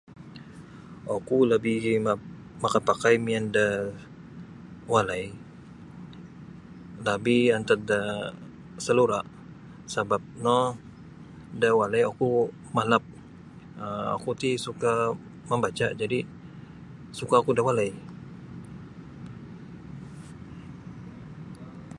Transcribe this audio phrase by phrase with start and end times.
[1.15, 2.19] Oku lebih map
[2.63, 3.67] makapakai miyan da
[4.93, 5.25] walai
[7.05, 7.99] labih antad da
[8.85, 9.19] salura
[9.93, 10.59] sabap no
[11.61, 12.29] da walai oku
[12.75, 13.03] malap
[13.83, 14.91] um oku ti suka
[15.49, 16.19] mambaca jadi
[17.19, 17.91] suka oku da walai.